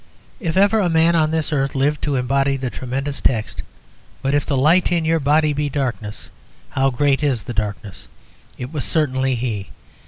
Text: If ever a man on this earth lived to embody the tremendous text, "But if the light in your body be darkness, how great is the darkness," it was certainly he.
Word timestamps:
If 0.39 0.57
ever 0.57 0.79
a 0.79 0.89
man 0.89 1.15
on 1.15 1.29
this 1.29 1.53
earth 1.53 1.75
lived 1.75 2.01
to 2.05 2.15
embody 2.15 2.57
the 2.57 2.71
tremendous 2.71 3.21
text, 3.21 3.61
"But 4.23 4.33
if 4.33 4.47
the 4.47 4.57
light 4.57 4.91
in 4.91 5.05
your 5.05 5.19
body 5.19 5.53
be 5.53 5.69
darkness, 5.69 6.31
how 6.71 6.89
great 6.89 7.21
is 7.21 7.43
the 7.43 7.53
darkness," 7.53 8.07
it 8.57 8.73
was 8.73 8.83
certainly 8.83 9.35
he. 9.35 9.69